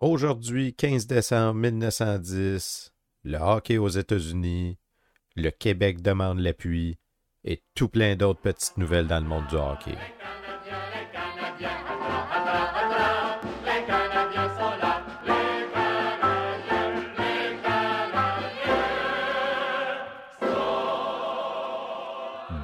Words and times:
Aujourd'hui, 0.00 0.74
15 0.74 1.08
décembre 1.08 1.54
1910, 1.54 2.92
le 3.24 3.36
hockey 3.36 3.78
aux 3.78 3.88
États-Unis, 3.88 4.78
le 5.34 5.50
Québec 5.50 6.02
demande 6.02 6.38
l'appui 6.38 7.00
et 7.42 7.64
tout 7.74 7.88
plein 7.88 8.14
d'autres 8.14 8.40
petites 8.40 8.76
nouvelles 8.76 9.08
dans 9.08 9.18
le 9.18 9.26
monde 9.26 9.48
du 9.48 9.56
hockey. 9.56 9.98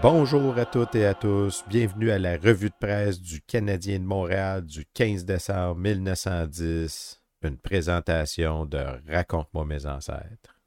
Bonjour 0.01 0.57
à 0.57 0.67
toutes 0.67 0.95
et 0.95 1.07
à 1.07 1.15
tous, 1.15 1.65
bienvenue 1.67 2.13
à 2.13 2.19
la 2.21 2.37
revue 2.37 2.69
de 2.69 2.75
presse 2.79 3.21
du 3.21 3.41
Canadien 3.41 3.99
de 3.99 4.05
Montréal 4.05 4.65
du 4.65 4.85
15 4.95 5.25
décembre 5.25 5.81
1910, 5.81 7.24
une 7.45 7.59
présentation 7.59 8.67
de 8.67 8.85
Raconte-moi 9.09 9.65
mes 9.65 9.87
ancêtres. 9.87 10.61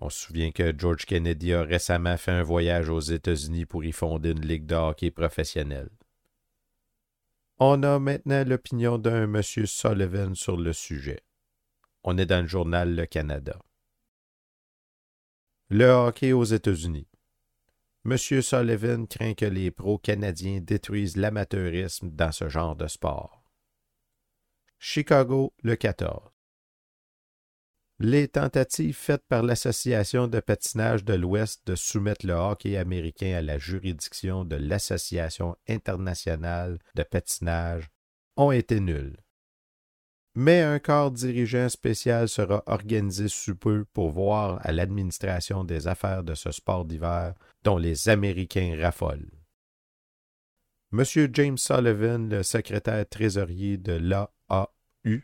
On 0.00 0.10
se 0.10 0.26
souvient 0.26 0.50
que 0.50 0.76
George 0.76 1.04
Kennedy 1.04 1.52
a 1.52 1.62
récemment 1.62 2.16
fait 2.16 2.32
un 2.32 2.42
voyage 2.42 2.88
aux 2.88 3.00
États-Unis 3.00 3.66
pour 3.66 3.84
y 3.84 3.92
fonder 3.92 4.30
une 4.30 4.44
ligue 4.44 4.66
de 4.66 4.74
hockey 4.74 5.10
professionnelle. 5.10 5.90
On 7.58 7.82
a 7.84 8.00
maintenant 8.00 8.42
l'opinion 8.44 8.98
d'un 8.98 9.28
monsieur 9.28 9.66
Sullivan 9.66 10.34
sur 10.34 10.56
le 10.56 10.72
sujet. 10.72 11.20
On 12.02 12.18
est 12.18 12.26
dans 12.26 12.40
le 12.40 12.48
journal 12.48 12.96
Le 12.96 13.06
Canada. 13.06 13.56
Le 15.68 15.86
hockey 15.86 16.32
aux 16.32 16.42
États-Unis. 16.42 17.06
M. 18.04 18.16
Sullivan 18.16 19.06
craint 19.06 19.34
que 19.34 19.44
les 19.44 19.70
pros 19.70 19.98
canadiens 19.98 20.58
détruisent 20.60 21.16
l'amateurisme 21.16 22.10
dans 22.10 22.32
ce 22.32 22.48
genre 22.48 22.74
de 22.74 22.88
sport. 22.88 23.41
Chicago, 24.84 25.52
le 25.62 25.76
14. 25.76 26.28
Les 28.00 28.26
tentatives 28.26 28.96
faites 28.96 29.24
par 29.28 29.44
l'Association 29.44 30.26
de 30.26 30.40
patinage 30.40 31.04
de 31.04 31.14
l'Ouest 31.14 31.64
de 31.68 31.76
soumettre 31.76 32.26
le 32.26 32.32
hockey 32.32 32.76
américain 32.76 33.36
à 33.36 33.42
la 33.42 33.58
juridiction 33.58 34.44
de 34.44 34.56
l'Association 34.56 35.56
internationale 35.68 36.80
de 36.96 37.04
patinage 37.04 37.90
ont 38.36 38.50
été 38.50 38.80
nulles 38.80 39.22
mais 40.34 40.62
un 40.62 40.78
corps 40.78 41.10
dirigeant 41.10 41.68
spécial 41.68 42.28
sera 42.28 42.62
organisé 42.66 43.28
sous 43.28 43.54
peu 43.54 43.84
pour 43.92 44.10
voir 44.10 44.58
à 44.66 44.72
l'administration 44.72 45.62
des 45.62 45.86
affaires 45.88 46.24
de 46.24 46.34
ce 46.34 46.50
sport 46.50 46.86
d'hiver 46.86 47.34
dont 47.64 47.76
les 47.76 48.08
Américains 48.08 48.76
raffolent. 48.80 49.41
M. 50.92 51.04
James 51.32 51.56
Sullivan, 51.56 52.28
le 52.28 52.42
secrétaire 52.42 53.08
trésorier 53.08 53.78
de 53.78 53.92
l'AAU, 53.92 55.22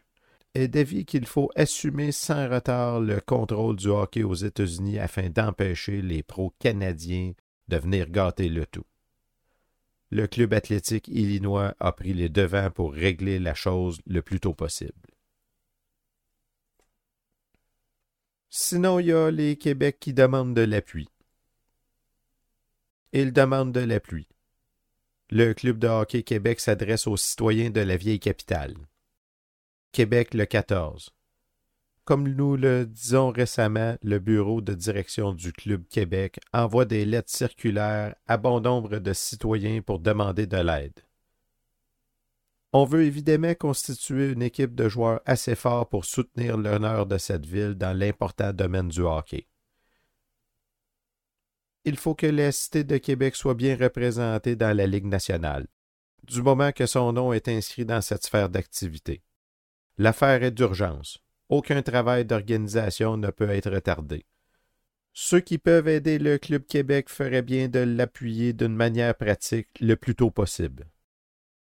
est 0.54 0.68
d'avis 0.68 1.04
qu'il 1.04 1.26
faut 1.26 1.50
assumer 1.56 2.10
sans 2.10 2.48
retard 2.48 3.00
le 3.00 3.20
contrôle 3.20 3.76
du 3.76 3.88
hockey 3.88 4.22
aux 4.22 4.34
États-Unis 4.34 4.98
afin 4.98 5.28
d'empêcher 5.28 6.00
les 6.00 6.22
pros 6.22 6.54
canadiens 6.58 7.32
de 7.68 7.76
venir 7.76 8.08
gâter 8.08 8.48
le 8.48 8.64
tout. 8.64 8.86
Le 10.10 10.26
club 10.26 10.54
athlétique 10.54 11.06
illinois 11.08 11.74
a 11.80 11.92
pris 11.92 12.14
les 12.14 12.30
devants 12.30 12.70
pour 12.70 12.94
régler 12.94 13.38
la 13.38 13.52
chose 13.52 14.00
le 14.06 14.22
plus 14.22 14.40
tôt 14.40 14.54
possible. 14.54 14.94
Sinon, 18.48 19.00
il 19.00 19.08
y 19.08 19.12
a 19.12 19.30
les 19.30 19.56
Québec 19.56 19.98
qui 20.00 20.14
demandent 20.14 20.54
de 20.54 20.62
l'appui. 20.62 21.10
Ils 23.12 23.34
demandent 23.34 23.72
de 23.72 23.80
l'appui. 23.80 24.26
Le 25.30 25.52
Club 25.52 25.78
de 25.78 25.86
hockey 25.86 26.22
Québec 26.22 26.58
s'adresse 26.58 27.06
aux 27.06 27.18
citoyens 27.18 27.68
de 27.68 27.82
la 27.82 27.98
vieille 27.98 28.18
capitale. 28.18 28.74
Québec 29.92 30.32
le 30.32 30.46
14. 30.46 31.10
Comme 32.06 32.28
nous 32.28 32.56
le 32.56 32.86
disons 32.86 33.30
récemment, 33.30 33.98
le 34.02 34.20
bureau 34.20 34.62
de 34.62 34.72
direction 34.72 35.34
du 35.34 35.52
Club 35.52 35.86
Québec 35.88 36.40
envoie 36.54 36.86
des 36.86 37.04
lettres 37.04 37.30
circulaires 37.30 38.14
à 38.26 38.38
bon 38.38 38.60
nombre 38.60 39.00
de 39.00 39.12
citoyens 39.12 39.82
pour 39.82 39.98
demander 39.98 40.46
de 40.46 40.56
l'aide. 40.56 40.98
On 42.72 42.86
veut 42.86 43.04
évidemment 43.04 43.54
constituer 43.54 44.32
une 44.32 44.40
équipe 44.40 44.74
de 44.74 44.88
joueurs 44.88 45.20
assez 45.26 45.56
forts 45.56 45.90
pour 45.90 46.06
soutenir 46.06 46.56
l'honneur 46.56 47.04
de 47.04 47.18
cette 47.18 47.44
ville 47.44 47.74
dans 47.74 47.94
l'important 47.94 48.54
domaine 48.54 48.88
du 48.88 49.02
hockey. 49.02 49.46
Il 51.88 51.96
faut 51.96 52.14
que 52.14 52.26
la 52.26 52.52
Cité 52.52 52.84
de 52.84 52.98
Québec 52.98 53.34
soit 53.34 53.54
bien 53.54 53.74
représentée 53.74 54.56
dans 54.56 54.76
la 54.76 54.86
Ligue 54.86 55.06
nationale, 55.06 55.66
du 56.22 56.42
moment 56.42 56.70
que 56.70 56.84
son 56.84 57.14
nom 57.14 57.32
est 57.32 57.48
inscrit 57.48 57.86
dans 57.86 58.02
cette 58.02 58.24
sphère 58.24 58.50
d'activité. 58.50 59.22
L'affaire 59.96 60.42
est 60.42 60.50
d'urgence. 60.50 61.18
Aucun 61.48 61.80
travail 61.80 62.26
d'organisation 62.26 63.16
ne 63.16 63.30
peut 63.30 63.48
être 63.48 63.70
retardé. 63.70 64.26
Ceux 65.14 65.40
qui 65.40 65.56
peuvent 65.56 65.88
aider 65.88 66.18
le 66.18 66.36
Club 66.36 66.66
Québec 66.66 67.08
feraient 67.08 67.40
bien 67.40 67.68
de 67.68 67.78
l'appuyer 67.78 68.52
d'une 68.52 68.76
manière 68.76 69.14
pratique 69.14 69.68
le 69.80 69.96
plus 69.96 70.14
tôt 70.14 70.30
possible. 70.30 70.90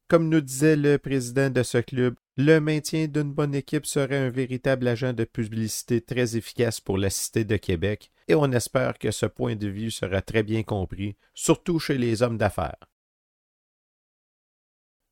Comme 0.09 0.27
nous 0.27 0.41
disait 0.41 0.75
le 0.75 0.97
président 0.97 1.49
de 1.49 1.63
ce 1.63 1.77
club, 1.77 2.15
le 2.35 2.59
maintien 2.59 3.07
d'une 3.07 3.31
bonne 3.31 3.55
équipe 3.55 3.85
serait 3.85 4.17
un 4.17 4.29
véritable 4.29 4.89
agent 4.89 5.13
de 5.13 5.23
publicité 5.23 6.01
très 6.01 6.35
efficace 6.35 6.81
pour 6.81 6.97
la 6.97 7.09
Cité 7.09 7.45
de 7.45 7.55
Québec, 7.55 8.11
et 8.27 8.35
on 8.35 8.51
espère 8.51 8.97
que 8.99 9.11
ce 9.11 9.25
point 9.25 9.55
de 9.55 9.67
vue 9.67 9.91
sera 9.91 10.21
très 10.21 10.43
bien 10.43 10.63
compris, 10.63 11.15
surtout 11.33 11.79
chez 11.79 11.97
les 11.97 12.21
hommes 12.21 12.37
d'affaires. 12.37 12.87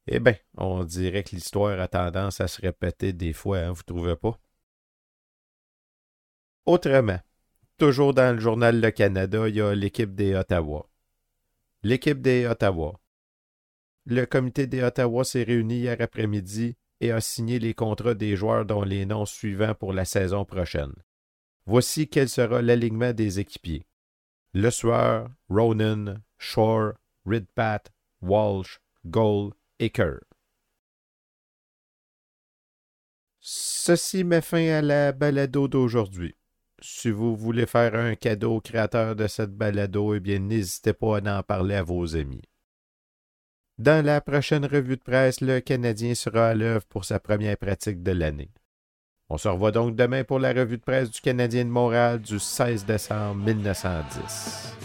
Eh 0.08 0.20
bien, 0.20 0.36
on 0.58 0.84
dirait 0.84 1.24
que 1.24 1.36
l'histoire 1.36 1.80
a 1.80 1.88
tendance 1.88 2.40
à 2.40 2.48
se 2.48 2.62
répéter 2.62 3.14
des 3.14 3.34
fois, 3.34 3.60
hein, 3.60 3.72
vous 3.72 3.84
trouvez 3.84 4.16
pas? 4.16 4.40
Autrement, 6.66 7.20
toujours 7.78 8.14
dans 8.14 8.36
le 8.36 8.40
journal 8.40 8.80
Le 8.80 8.92
Canada, 8.92 9.48
il 9.48 9.56
y 9.56 9.62
a 9.62 9.74
l'équipe 9.74 10.14
des 10.14 10.36
Ottawa. 10.36 10.88
L'équipe 11.84 12.22
des 12.22 12.46
Ottawa. 12.46 13.00
Le 14.06 14.26
comité 14.26 14.68
des 14.68 14.84
Ottawa 14.84 15.24
s'est 15.24 15.44
réuni 15.44 15.80
hier 15.80 15.98
après-midi 16.00 16.76
et 17.02 17.12
a 17.12 17.22
signé 17.22 17.60
les 17.60 17.74
contrats 17.74 18.14
des 18.14 18.36
joueurs 18.36 18.66
dont 18.66 18.84
les 18.84 19.06
noms 19.06 19.26
suivants 19.26 19.74
pour 19.74 19.94
la 19.94 20.06
saison 20.06 20.46
prochaine. 20.46 20.94
Voici 21.68 22.08
quel 22.08 22.30
sera 22.30 22.62
l'alignement 22.62 23.14
des 23.14 23.40
équipiers. 23.40 23.86
Le 24.54 24.70
Sueur, 24.70 25.30
Ronan, 25.50 26.16
Shore, 26.38 26.94
Ridpat, 27.26 27.92
Walsh, 28.22 28.80
Gold 29.06 29.54
et. 29.80 29.92
Ceci 33.40 34.24
met 34.24 34.42
fin 34.42 34.68
à 34.70 34.82
la 34.82 35.12
balado 35.12 35.68
d'aujourd'hui. 35.68 36.36
Si 36.82 37.10
vous 37.10 37.36
voulez 37.36 37.66
faire 37.66 37.96
un 37.96 38.16
cadeau 38.16 38.56
au 38.56 38.62
créateur 38.62 39.16
de 39.16 39.28
cette 39.28 39.56
balado, 39.56 40.16
eh 40.16 40.20
bien, 40.20 40.40
n'hésitez 40.40 40.94
pas 40.94 41.18
à 41.18 41.40
en 41.40 41.44
parler 41.44 41.76
à 41.76 41.84
vos 41.84 42.16
amis. 42.16 42.42
Dans 43.78 44.06
la 44.06 44.22
prochaine 44.22 44.66
revue 44.66 44.98
de 44.98 45.04
presse, 45.04 45.42
le 45.42 45.60
Canadien 45.60 46.16
sera 46.16 46.50
à 46.50 46.54
l'œuvre 46.54 46.86
pour 46.86 47.06
sa 47.06 47.20
première 47.20 47.58
pratique 47.58 48.02
de 48.02 48.12
l'année. 48.12 48.52
On 49.30 49.38
se 49.38 49.48
revoit 49.48 49.72
donc 49.72 49.96
demain 49.96 50.24
pour 50.24 50.38
la 50.40 50.54
revue 50.54 50.78
de 50.78 50.84
presse 50.84 51.10
du 51.10 51.20
Canadien 51.20 51.66
de 51.66 51.70
Montréal 51.70 52.22
du 52.22 52.40
16 52.40 52.86
décembre 52.86 53.44
1910. 53.44 54.76